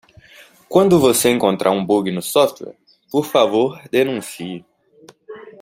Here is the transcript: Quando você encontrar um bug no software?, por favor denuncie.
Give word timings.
Quando 0.67 0.99
você 0.99 1.29
encontrar 1.29 1.69
um 1.69 1.85
bug 1.85 2.09
no 2.11 2.23
software?, 2.23 2.73
por 3.11 3.23
favor 3.23 3.79
denuncie. 3.91 4.65